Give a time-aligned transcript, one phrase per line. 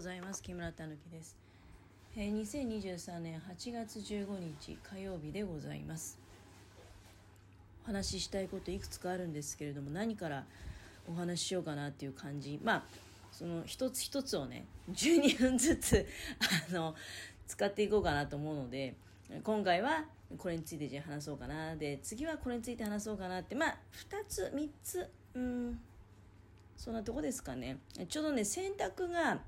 [0.00, 0.42] ございます。
[0.42, 1.36] 木村たぬきです、
[2.16, 6.18] えー、2023年8月15日火曜日でございます。
[7.84, 10.46] お話ししたいこといくつかあるんですけれども何から
[11.06, 12.58] お話ししようかなっていう感じ。
[12.64, 12.84] まあ
[13.30, 16.06] その一つ一つをね12分ずつ
[16.70, 16.94] あの
[17.46, 18.94] 使っていこうかなと思うので
[19.44, 20.06] 今回は
[20.38, 21.76] これについてじゃ話そうかな。
[21.76, 25.78] で次はこれについて話そうかなってまあ2つ3つうん
[26.74, 27.80] そんなとこですかね。
[28.08, 29.42] ちょうどね洗濯が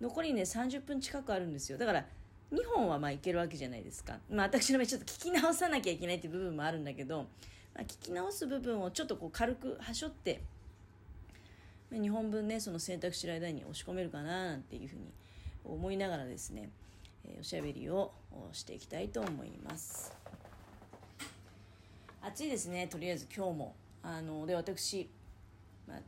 [0.00, 1.78] 残りね30分近くあるんですよ。
[1.78, 2.04] だから
[2.52, 4.18] 2本はまあいけるわけじゃないですか。
[4.30, 7.26] まあ私の場合ちょっと聞き直さなきゃいけないっていう部分もあるんだけど、
[7.74, 10.42] まあ、聞き直す部分をちょっとこう軽くはしょって
[11.92, 15.12] 2本分ねその洗濯してる間に押し込めるかななんていうふうに
[15.64, 16.70] 思いながらですね、
[17.24, 18.12] えー、おしゃべりを
[18.52, 20.12] していきたいと思います。
[22.22, 23.74] 暑いですねとりあえず今日も。
[24.02, 25.08] あので私、
[25.88, 25.98] まあ、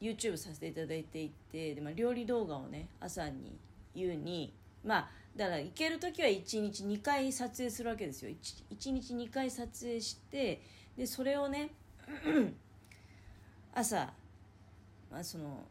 [0.00, 3.58] YouTube させていただいていてで、まあ、料理動画をね朝に
[3.94, 4.52] 言うに
[4.84, 8.30] まあだから行ける時は1日2回撮影するわけですよ。
[8.30, 10.62] 1, 1日2回撮影して
[10.96, 11.70] でそれをね
[13.74, 14.12] 朝、
[15.10, 15.64] まあ、その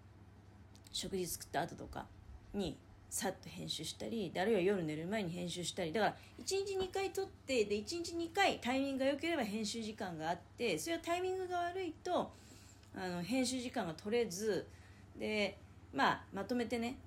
[0.92, 2.06] 食事作った後とか
[2.54, 2.78] に
[3.10, 5.94] さっと編集したりあるいは夜寝る前に編集したり。
[5.94, 12.34] だから1日2回撮ってで1日2回タイミングが良ければ編集時間があってそれはタイミングが悪いと
[12.96, 14.68] あの編集時間が取れず
[15.18, 15.58] で、
[15.94, 16.98] まあ、まとめてね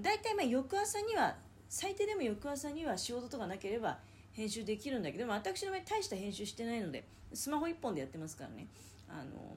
[0.00, 1.36] 大体まあ翌朝には
[1.68, 3.98] 最低でも翌朝には仕事とかなければ
[4.32, 8.68] 編集できるんだけど私の場合大した編集してないのでスマホ1本でやってますからね。
[9.08, 9.56] あの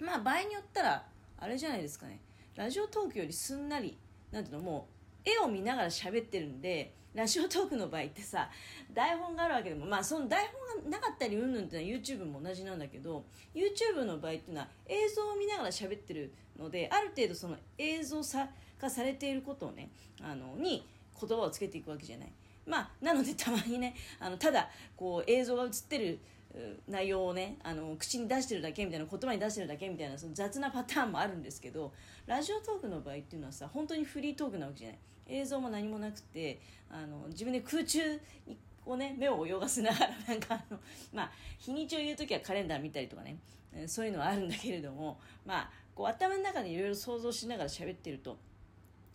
[0.00, 1.04] まあ場合によったら
[1.38, 2.20] あれじゃないですかね。
[2.56, 3.98] ラジオトークよりすんなり
[4.30, 4.88] なんていうのも
[5.26, 8.50] う絵を見ながら喋ってるんでラジオトークの場合ってさ
[8.92, 10.48] 台本があるわけでもまあその台
[10.82, 18.20] 本がなかったりうんぬんってのは YouTube も同じなんだけど YouTube の場合っていうのは映像を見ながら喋ってるのである程度その映像
[18.80, 19.90] 化されていることをね
[20.22, 20.86] あのに
[21.20, 22.32] 言葉をつけていくわけじゃない。
[22.66, 26.18] まあ、なのでたまにねあのただこう映像が映ってる
[26.88, 31.92] 内容をねあの口に出してるだけみたいな言葉に出してるだけみたいなその雑なパターンもあるんですけど
[32.26, 34.98] ラジオトークの場合っていうのはさ本当にフリートークなわけじゃない。
[35.26, 36.60] 映像も何もなくて
[36.90, 37.98] あの自分で空中
[38.46, 40.78] にこうね目を泳がせながらなんかあの
[41.12, 43.38] まあ日にちを言う時はカレンダー見たりとかね
[43.86, 48.36] そういうのはあるんだけれどもまあこう頭の中でいろいろ想像しながら喋ってると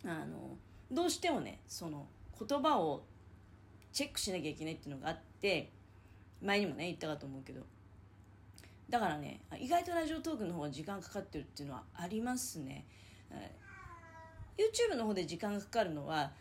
[0.04, 0.58] あの
[0.92, 2.08] どうしてもねその
[2.48, 3.04] 言葉を
[3.94, 5.72] チェックしなきゃいけないっていうのがあって
[6.42, 7.62] 前にもね言ったかと思うけど。
[8.90, 12.86] だからね意外とラジオトークの方が時間かかってるっていうのはありますね。
[14.58, 16.32] YouTube の方で時間がかかるのは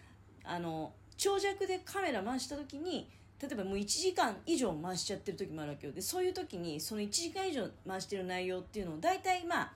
[0.44, 3.10] あの長尺でカメラ回した時に
[3.40, 5.92] 例えばもう1時間以上回しちゃってる時もあるわけよ。
[5.92, 9.72] でそういう時にその1時間以上回してる内容っていうのを大体まあ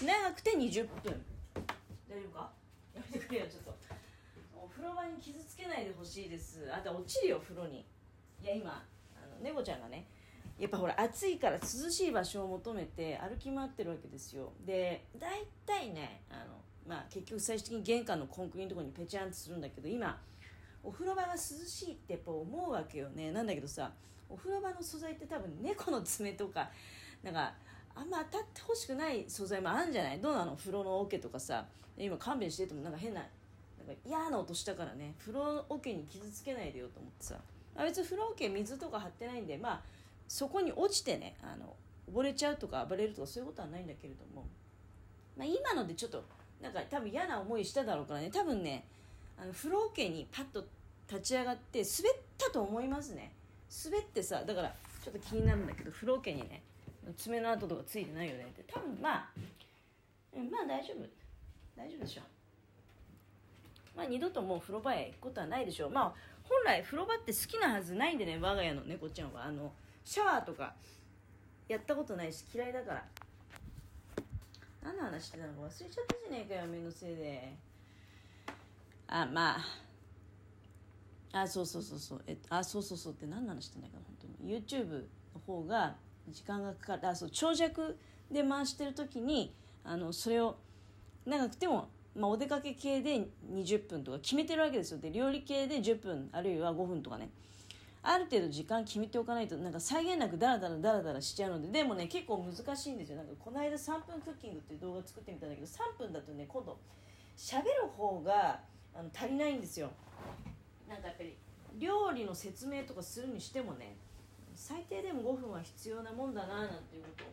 [0.00, 1.20] 長くて20分。
[2.08, 2.50] 大丈夫か？
[2.94, 3.74] やめてくれよちょっと。
[4.54, 6.70] お風呂場に傷つけないでほしいです。
[6.72, 7.84] あと落ちるよ風呂に。
[8.42, 8.84] いや今。
[9.42, 10.06] 猫ちゃんがね
[10.58, 14.52] やっぱほら暑いから涼しい場所を求めて歩き回ってるわけですよ。
[14.64, 20.18] で大体ねあのまあ、結局最終的に玄関のコンクリのところにペチャンとするんだけど今
[20.82, 23.30] お風呂場が涼しいってやっぱ思うわけよね。
[23.30, 23.92] なんだけどさ
[24.28, 26.70] お風呂場の素材って多分猫の爪とか
[27.22, 27.54] なんか
[27.94, 30.20] あんま当たってほしくない素材もあるんじゃない？
[30.20, 30.56] どうなの？
[30.56, 31.66] 風呂の桶とかさ。
[31.98, 33.26] 今勘弁しててもなんか変なな
[33.92, 35.14] んか嫌な音したからね。
[35.20, 37.36] 風呂桶に傷つけないでよと思ってさ。
[37.76, 39.80] あ別に風呂桶水とか張ってないんでまあ
[40.28, 41.76] そこに落ちてねあの
[42.12, 44.46] 溺れちゃうとか暴れるとかそういうことはないんだけれども、
[45.36, 46.24] まあ、今のでちょっと
[46.60, 48.30] なんか多分嫌な思いしただろうからね。
[48.30, 48.84] 多分ね
[49.38, 50.64] あの風呂桶にパッと
[51.08, 53.32] 立ち上がって滑ったと思いますね。
[53.84, 56.62] 滑ってさだからちょっと気になるんだけど風呂桶にね
[57.16, 58.44] 爪の跡とかついてないよね。
[58.44, 59.28] って多分まあ
[60.34, 61.04] まあ大丈夫。
[61.76, 62.24] 大丈夫でしょう。
[63.96, 65.90] まあ二度ともう風呂場へ行くことはないでしょう。
[65.90, 66.14] まあ
[66.52, 69.72] 本来風呂場って好きなはずないんでね我が家の猫ちゃんはあの
[70.04, 70.74] シャワーとか
[71.68, 73.04] やったことないし嫌いだから
[74.84, 77.54] 何の話してたのか忘れちゃったじゃねえかよ、めのせいで。
[79.06, 79.56] あ、ま
[81.32, 81.42] あ。
[81.42, 82.22] あ、そうそうそうそう。
[82.26, 84.60] えあ、そうそうそうって何の話してないか、本当に。
[84.60, 85.04] YouTube
[85.34, 85.94] の方が
[86.28, 87.08] 時間がかかる。
[87.08, 87.96] あ、そう、長尺
[88.30, 89.54] で回してる時に、
[89.84, 90.56] あの、それを
[91.24, 94.98] 長くても、まあ、お出かけ系で20分とか決めてるわけですよ。
[94.98, 97.30] で、料理系で10分、あるいは5分とかね。
[98.04, 106.76] ある程度時間決めておかないとなんか際限なくダラダラダラダラしちゃうのででもね結構難しいんですよなんかこの間3分クッキングっていう動画作ってみたんだけど3分だとね今度
[107.36, 108.58] 喋る方が
[108.92, 109.90] あの足りないんですよ
[110.88, 111.36] なんかやっぱり
[111.78, 113.94] 料理の説明とかするにしてもね
[114.56, 117.26] 最低でも5分は必要なもんだななんていうことを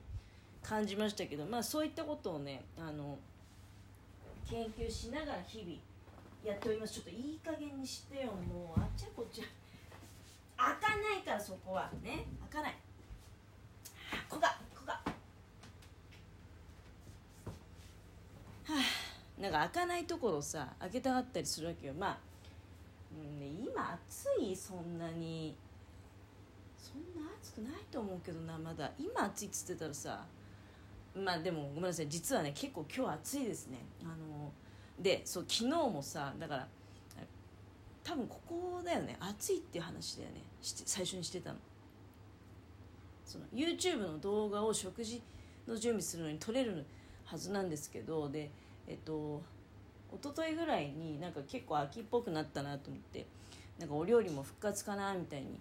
[0.61, 3.17] 感じましたけどまあそういったことをねあの
[4.49, 5.77] 研究しながら日々
[6.43, 6.95] やっております。
[6.95, 8.31] ちょっといい加減にしてよ。
[8.31, 9.41] もうあっちゃこっち。
[9.41, 9.43] ゃ
[10.57, 12.25] 開かないからそこはね。
[12.51, 12.77] 開かない。
[14.27, 15.03] ここがこがは
[18.69, 19.41] あ。
[19.41, 21.93] なんか開かないところさ開けたがったりするわけよ。
[21.93, 22.17] まあ、
[23.13, 25.55] うん、今暑いそんなに。
[26.77, 28.91] そんな暑くないと思うけどなまだ。
[28.97, 30.25] 今暑いっつってたらさ
[31.15, 33.77] まあでもごめんなさい実はね結構今日暑いですね。
[34.03, 34.51] あの
[34.99, 36.67] でそう昨日もさだから
[38.03, 39.17] 多分ここだよね。
[39.19, 40.41] 暑いっていう話だよね。
[40.61, 41.57] 最初にしてたの。
[43.25, 45.21] その YouTube の動画を食事
[45.67, 46.85] の準備するのに撮れる
[47.25, 48.49] はずなんですけどで
[48.87, 49.43] えっと
[50.11, 53.27] 一昨日ぐらいになんか結構秋っぽくなったなと思って
[53.77, 55.59] なんかお料理も復活かなみたいに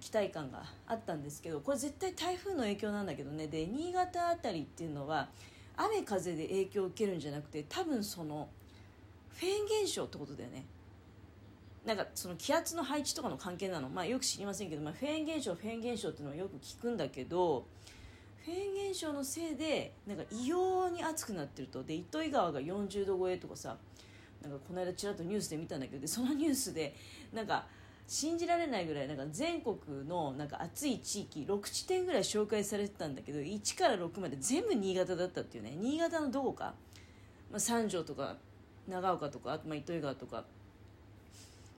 [0.00, 3.46] 期待感があったんですけどこれ絶対台風の影響なんだけどね。
[3.46, 5.28] で新潟辺りっていうのは
[5.76, 8.48] 雨風で影響を受けるんじゃなくて多分その
[9.30, 10.64] フェーン現象ってことだよね。
[11.84, 17.64] なんかその気圧の配置とかの関係なの、まあ、よく知りませんけど、まあ、フェーン現象フェーン現象っていうのはよく聞くんだけど
[18.44, 21.84] フェーン現象のせいでなんか異様に暑くなってると。
[21.84, 23.76] で糸魚川が40度超えとかさ
[24.42, 26.94] なんかこの間ちらっとニュースで見たんだけどそのニュースで
[27.32, 27.66] なんか
[28.08, 29.76] 信じられないぐらいなんか全国
[30.08, 35.76] のなんか暑い地域6地点ぐらい紹介されてたんだけど1から6まで全部新潟だったっていうね。
[35.76, 36.74] 新潟のどこか、
[37.50, 38.36] まあ、三条とか
[38.88, 40.44] 長岡とか、まあ、糸魚川とか。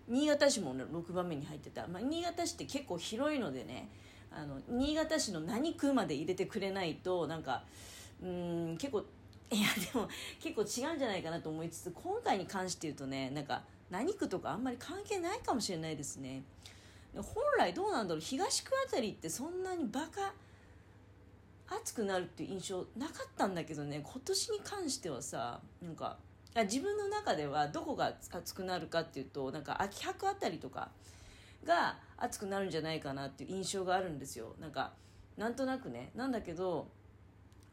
[0.08, 3.90] 新潟市も、ね、6番目に入ってた、まあ、新潟市って結構広いのでね
[4.32, 7.62] あの新潟市の何区まで入れてくれないとなんか
[8.22, 9.04] うん結構
[9.50, 10.08] いやでも
[10.40, 16.42] 結構違うんじゃないかなと思いつつ今回に関して言うとねなんか何区とかあんまり関係ないかもしれないですね。
[17.14, 17.24] 本
[17.58, 18.20] 来どうなんだろう。
[18.20, 20.32] 東区あたりってそんなにバカ
[21.68, 24.00] 暑くなるっていう印象なかったんだけどね。
[24.02, 26.18] 今年に関してはさなんか
[26.64, 30.90] 自分の中ではどこが暑くなるかっていうとなんか秋葉区あたりとか
[31.64, 34.54] が暑くなるんじゃないかなっていう印象があるんですよ。
[34.60, 34.92] なんか
[35.36, 36.10] なんとなくね。
[36.14, 36.88] なんだけど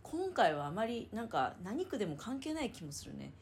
[0.03, 3.33] 今回はあまりなんか何区でも関係ない気もするね。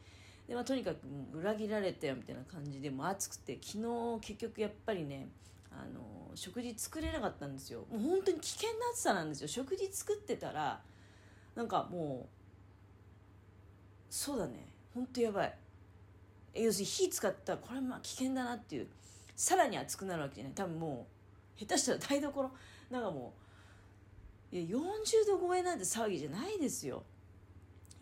[0.48, 0.98] で、まあ、とにかく
[1.32, 5.28] 裏切られたよみたいな感じでも暑くて昨日結局やっぱりね
[5.70, 7.86] あの食事作れなかったんですよ。
[7.90, 9.48] もう本当に危険な暑さなんですよ。
[9.48, 10.80] 食事作ってたら
[11.54, 12.34] なんかもう
[14.10, 14.68] そうだね。
[14.94, 15.54] 本当やばい。
[16.54, 18.88] 要するに火使ったらこれまあ危険だなっていう
[19.34, 20.52] さらに熱くなるわけじゃない。
[20.54, 21.06] 多分も
[21.56, 22.50] う下手したら台所？
[22.90, 23.32] なんかも
[24.52, 24.80] ういや40
[25.26, 27.02] 度超えなんて騒ぎじゃないですよ。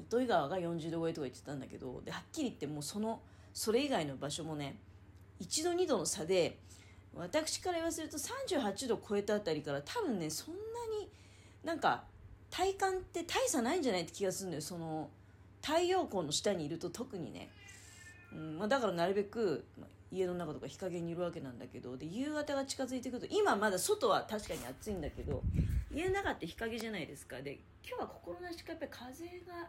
[0.00, 3.20] 糸魚川が40度超えとか言ってたんだけどではっきり言ってもうその
[3.54, 4.76] それ以外の場所もね
[5.40, 6.58] 1度2度の差で
[7.14, 10.60] 私から言わせると38度超えたあたりから多分ねそんな
[11.00, 11.08] に
[11.64, 12.04] なんか
[12.50, 14.62] 体感って大差ないんじゃないって気がするんだよ。
[14.62, 15.08] その
[15.62, 17.48] 太陽光の下にいると特にね、
[18.32, 25.42] うんまあ、だからなるべく、まあ、家の中とか日陰にいるわけなんだけどで夕方が近づいてくると今まだ外は確かに暑いんだけど
[25.92, 27.40] 家の中って日陰じゃないですか。
[27.42, 29.68] で今日は心なしかやっぱり風が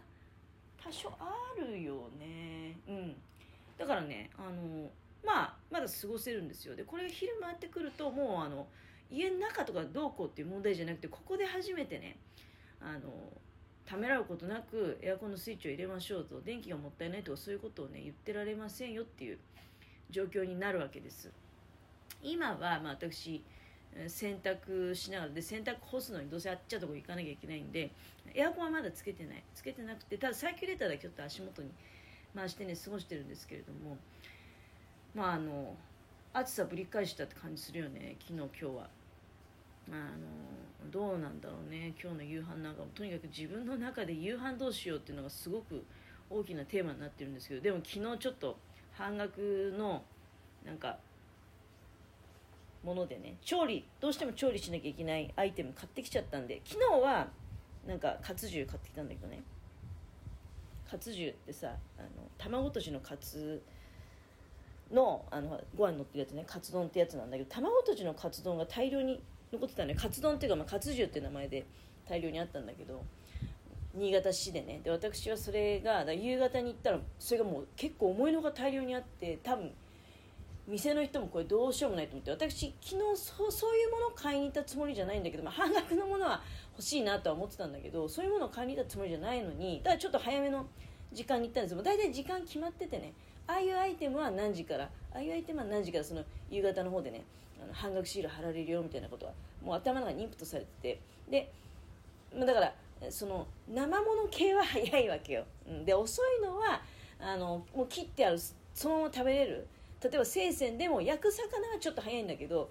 [0.81, 2.77] 多少あるよね。
[2.87, 3.15] うん。
[3.77, 4.89] だからねあの
[5.25, 6.75] まあまだ過ごせるんですよ。
[6.75, 8.67] でこれ昼回ってくるともうあの
[9.11, 12.17] 家の中とかどうこうっていう問題じゃなくてここで初めてね
[12.79, 13.11] あの
[13.85, 19.39] ためらうことなくエアコンのスイッチを入れましょうと電気がもったいないとかそういうことをね言ってられませんよっていう
[20.09, 21.30] 状況になるわけです。
[22.21, 23.44] 今はまあ私
[24.07, 27.92] 洗濯しながらで洗濯干すのにどうせあっちゃうとこ行かなきゃいけないんで
[28.33, 29.44] エアコンはまだつけてない。
[29.54, 31.69] つけてなくてただサーキュレーターだけちょっと足元に
[32.35, 33.97] 回してね過ごしてるんですけれども
[35.14, 35.76] まああの
[36.33, 38.90] 暑さぶり返したって感じするよね昨日今日は。
[39.90, 45.83] あのどうなんだろうね今日の夕飯なんかもとにかく自分の中で夕飯どうしようっていうのがすごく
[46.30, 48.57] 大きなテーマになってるんですけどでも昨日ちょっと
[48.94, 50.04] 半額の
[50.66, 50.97] なんか
[52.83, 57.28] ものでね調理どうしても調理しなきゃいけないアイテム買ってきちゃったんで昨日は
[57.87, 59.44] なんかカツ重買ってきたんだけどね。
[60.90, 63.61] カツ重ってさあの卵とじのカツ
[64.92, 66.44] のあのご飯に乗ってるやつね。
[66.45, 69.21] カツ丼ってやつなんだけど卵とじのカツ丼が大量に
[69.52, 71.66] 残ってたねカツ丼っていうか、まあ、カツ重って名前で
[72.07, 73.04] 大量にあったんだけど
[73.94, 74.81] 新潟市でね。
[74.83, 79.71] で私はそれが夕方に行ったらそれがもう結構重いのが大量にあって多分
[80.67, 86.41] 店の人もこれどうしようもないと思って私昨日そうそういうものを買いに行ったつもりじゃないんだけど、まあ、半額のものは
[86.73, 90.65] 欲しいなとは思ってたんだけどそういうものを買いに行ったつもりじゃないのにただちょっと早めの
[91.11, 91.83] 時間に行ったんですよ。
[91.83, 93.13] 大体時間決まっててね
[93.45, 97.23] ああいうアイテムは何時からああいうアイテムは何時からその夕方の方でね
[97.61, 101.51] あの半額シール貼られるよみたいなことはもう頭の中にインプットされてて
[102.39, 102.73] でだから
[103.11, 106.81] その生もの系は早いわけよ、うん、で遅いのは
[107.19, 108.39] あのもう切ってある
[108.73, 109.67] そのまま食べれる。
[110.04, 112.69] 例えば生鮮でも焼く魚はちょっと早いんだけど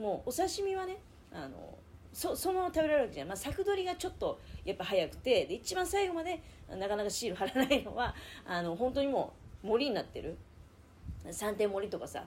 [0.00, 0.98] もうお刺身はね
[1.32, 1.78] あの
[2.12, 9.32] そそのまま食べられるわけじゃん、まあ、作取りがちょっとやっぱ早くてで一番最後までなかなかシール貼らないのはあの本当にも
[9.64, 10.36] う森になってる。
[11.24, 12.24] 3点盛りとかさ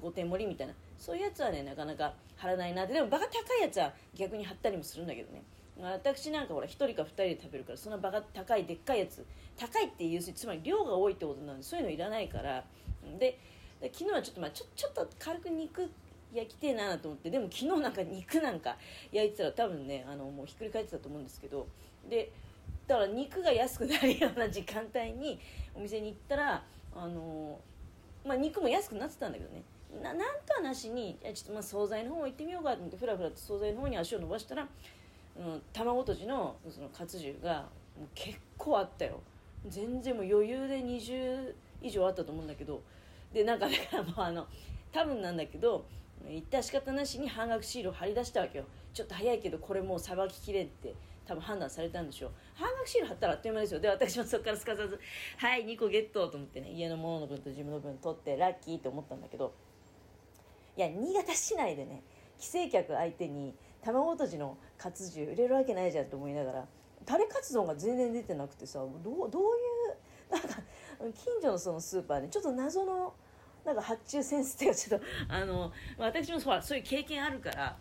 [0.00, 0.74] 5点盛りみたいな。
[0.98, 5.42] そういうやつはねなかなか貼らないなでもバカ高いやつは逆に貼ったりもするんだけどね。
[5.80, 9.24] 私なんかほら1人か2人で食べるからそんなバカ高いでっかいやつ。
[9.56, 12.64] 高いっていうつまり量が多いってことなんでそういうのいらないから。
[13.18, 13.38] で
[13.92, 15.90] 昨日はちょっとまあちょちょっと軽く肉
[16.32, 18.76] 焼きてえなと思ってでも昨日なんか肉なんか
[19.12, 21.66] 焼いてたら多分ねあのもうひっくり返ってたと思うんですけど
[22.08, 22.32] で
[22.86, 25.38] だから肉が安くなるような時間帯に
[25.74, 26.62] お店に行ったら
[26.94, 27.58] あの、
[28.26, 29.62] まあ、肉も安くなってたんだけどね。
[30.02, 34.66] ななんとはなしにちょっとまあ惣菜の方行ってみようかと思ってふらふらと惣菜の方に足を伸ばしたら、
[35.36, 39.20] うん、卵とじのそのカツ重がもう結構あったよ。
[39.68, 42.82] 全然もう余裕で20以上あったと思うんだけど
[43.34, 44.46] でなんかだからもうあの
[44.92, 45.86] 多分なんだけど
[46.26, 48.64] 行った仕方なしに半額シールを貼り出したわけよ。
[48.94, 50.94] ちょっと早いけどこれもうさばききれって
[51.26, 52.30] 多分判断されたんでしょう。
[52.54, 53.80] 半額シール貼ったらあっという間ですよ。
[53.80, 54.98] で私もそこからすかさず
[55.36, 59.52] 「はい2個ゲット」と思ってね家のものの分と自分の分取ってラッキーって思ったんだけど
[60.76, 62.02] いや新潟市内でね
[62.38, 66.68] 帰省客相手に卵とじのカツ重売れるわけないじゃんと思いながら
[67.04, 69.46] タレカツ丼が全然出てなくてさどうどうい
[70.30, 70.48] うなんか
[71.12, 73.14] 近所のそのスーパーでちょっと謎の
[73.64, 77.76] なんか発注センスっていうちょっとあの私もそうそういう経験あるからあ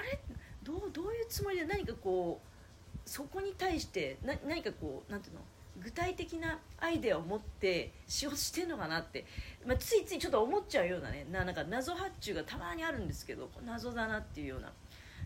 [0.00, 0.18] れ？
[0.62, 5.40] どうどういうつもりで何かこうそこに対してな何かこうなんていうの？
[5.82, 9.24] 具体的なアイデアを持って仕事してんのかなって、
[9.64, 14.72] まあ、ついついちょっと思っちゃうようなねななんか謎発注がたまにあるんですけど謎だなっていうような。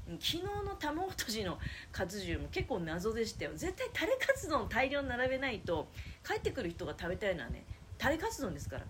[0.07, 1.59] 昨日の卵とじの
[1.91, 3.53] カツ重も結構謎でしたよ。
[3.55, 5.89] 絶対タレカツ丼大量並べないと
[6.25, 7.65] 帰ってくる人が食べたいのはね
[7.97, 8.83] タレカツ丼ですから。